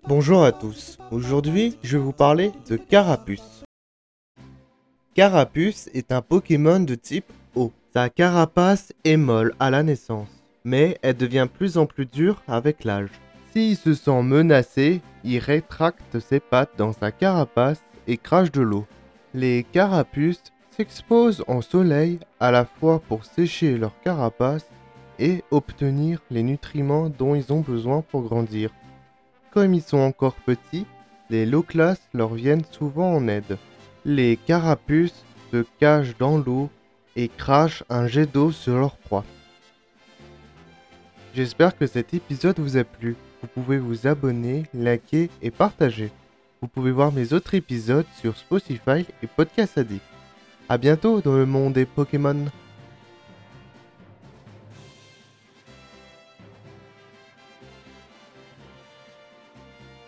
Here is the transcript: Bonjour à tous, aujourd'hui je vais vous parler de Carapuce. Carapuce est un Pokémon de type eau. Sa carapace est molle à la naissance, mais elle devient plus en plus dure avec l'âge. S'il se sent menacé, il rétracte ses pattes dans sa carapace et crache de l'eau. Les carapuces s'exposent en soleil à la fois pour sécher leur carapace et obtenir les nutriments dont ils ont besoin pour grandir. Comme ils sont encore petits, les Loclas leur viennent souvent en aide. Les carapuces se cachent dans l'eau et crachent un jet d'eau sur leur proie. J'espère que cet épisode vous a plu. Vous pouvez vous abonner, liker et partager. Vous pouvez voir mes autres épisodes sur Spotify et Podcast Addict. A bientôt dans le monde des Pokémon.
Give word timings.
Bonjour 0.00 0.42
à 0.42 0.52
tous, 0.52 0.98
aujourd'hui 1.10 1.76
je 1.82 1.96
vais 1.96 2.02
vous 2.02 2.12
parler 2.12 2.50
de 2.68 2.76
Carapuce. 2.76 3.62
Carapuce 5.14 5.88
est 5.92 6.12
un 6.12 6.22
Pokémon 6.22 6.80
de 6.80 6.94
type 6.94 7.30
eau. 7.54 7.72
Sa 7.92 8.08
carapace 8.08 8.92
est 9.04 9.18
molle 9.18 9.54
à 9.60 9.70
la 9.70 9.82
naissance, 9.82 10.28
mais 10.64 10.98
elle 11.02 11.16
devient 11.16 11.46
plus 11.52 11.76
en 11.76 11.86
plus 11.86 12.06
dure 12.06 12.42
avec 12.48 12.84
l'âge. 12.84 13.10
S'il 13.52 13.76
se 13.76 13.94
sent 13.94 14.22
menacé, 14.22 15.02
il 15.24 15.38
rétracte 15.38 16.18
ses 16.18 16.40
pattes 16.40 16.76
dans 16.78 16.92
sa 16.92 17.12
carapace 17.12 17.82
et 18.06 18.16
crache 18.16 18.50
de 18.50 18.62
l'eau. 18.62 18.86
Les 19.34 19.64
carapuces 19.72 20.52
s'exposent 20.70 21.44
en 21.46 21.60
soleil 21.60 22.18
à 22.40 22.50
la 22.50 22.64
fois 22.64 22.98
pour 22.98 23.24
sécher 23.24 23.76
leur 23.76 23.92
carapace 24.00 24.66
et 25.18 25.44
obtenir 25.50 26.20
les 26.30 26.42
nutriments 26.42 27.10
dont 27.10 27.34
ils 27.34 27.52
ont 27.52 27.60
besoin 27.60 28.00
pour 28.00 28.22
grandir. 28.22 28.70
Comme 29.52 29.74
ils 29.74 29.82
sont 29.82 29.98
encore 29.98 30.34
petits, 30.34 30.86
les 31.28 31.44
Loclas 31.44 31.98
leur 32.14 32.32
viennent 32.32 32.64
souvent 32.70 33.14
en 33.14 33.28
aide. 33.28 33.58
Les 34.06 34.38
carapuces 34.38 35.24
se 35.50 35.64
cachent 35.78 36.16
dans 36.16 36.38
l'eau 36.38 36.70
et 37.16 37.28
crachent 37.28 37.84
un 37.90 38.06
jet 38.06 38.26
d'eau 38.26 38.50
sur 38.50 38.78
leur 38.78 38.96
proie. 38.96 39.24
J'espère 41.34 41.76
que 41.76 41.86
cet 41.86 42.14
épisode 42.14 42.58
vous 42.58 42.78
a 42.78 42.84
plu. 42.84 43.14
Vous 43.42 43.48
pouvez 43.48 43.78
vous 43.78 44.06
abonner, 44.06 44.64
liker 44.72 45.28
et 45.42 45.50
partager. 45.50 46.10
Vous 46.62 46.68
pouvez 46.68 46.90
voir 46.90 47.12
mes 47.12 47.34
autres 47.34 47.54
épisodes 47.54 48.06
sur 48.20 48.36
Spotify 48.36 49.04
et 49.22 49.26
Podcast 49.26 49.76
Addict. 49.76 50.04
A 50.70 50.78
bientôt 50.78 51.20
dans 51.20 51.36
le 51.36 51.44
monde 51.44 51.74
des 51.74 51.84
Pokémon. 51.84 52.46